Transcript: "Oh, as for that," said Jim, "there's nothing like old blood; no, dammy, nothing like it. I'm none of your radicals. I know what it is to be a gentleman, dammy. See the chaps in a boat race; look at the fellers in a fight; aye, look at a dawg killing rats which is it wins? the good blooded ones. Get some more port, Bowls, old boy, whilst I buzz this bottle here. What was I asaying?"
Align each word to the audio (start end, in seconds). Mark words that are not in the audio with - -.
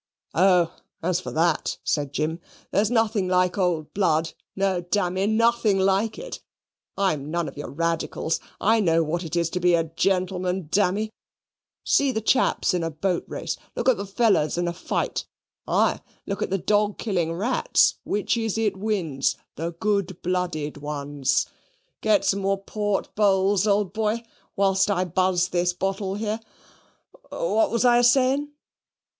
"Oh, 0.33 0.73
as 1.03 1.19
for 1.19 1.29
that," 1.33 1.77
said 1.83 2.11
Jim, 2.11 2.39
"there's 2.71 2.89
nothing 2.89 3.27
like 3.27 3.55
old 3.55 3.93
blood; 3.93 4.33
no, 4.55 4.81
dammy, 4.81 5.27
nothing 5.27 5.77
like 5.77 6.17
it. 6.17 6.41
I'm 6.97 7.29
none 7.29 7.47
of 7.47 7.55
your 7.55 7.69
radicals. 7.69 8.39
I 8.59 8.79
know 8.79 9.03
what 9.03 9.23
it 9.23 9.35
is 9.35 9.51
to 9.51 9.59
be 9.59 9.75
a 9.75 9.83
gentleman, 9.83 10.69
dammy. 10.71 11.11
See 11.83 12.11
the 12.11 12.19
chaps 12.19 12.73
in 12.73 12.81
a 12.81 12.89
boat 12.89 13.25
race; 13.27 13.57
look 13.75 13.87
at 13.87 13.97
the 13.97 14.07
fellers 14.07 14.57
in 14.57 14.67
a 14.67 14.73
fight; 14.73 15.27
aye, 15.67 16.01
look 16.25 16.41
at 16.41 16.51
a 16.51 16.57
dawg 16.57 16.97
killing 16.97 17.31
rats 17.33 17.99
which 18.03 18.35
is 18.37 18.57
it 18.57 18.75
wins? 18.77 19.35
the 19.55 19.71
good 19.73 20.19
blooded 20.23 20.77
ones. 20.77 21.45
Get 22.01 22.25
some 22.25 22.39
more 22.39 22.57
port, 22.63 23.13
Bowls, 23.13 23.67
old 23.67 23.93
boy, 23.93 24.23
whilst 24.55 24.89
I 24.89 25.05
buzz 25.05 25.49
this 25.49 25.73
bottle 25.73 26.15
here. 26.15 26.39
What 27.29 27.69
was 27.69 27.85
I 27.85 27.99
asaying?" 27.99 28.47